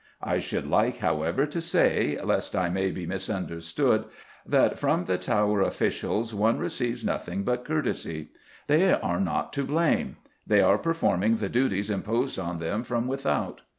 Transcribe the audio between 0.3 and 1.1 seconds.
should like,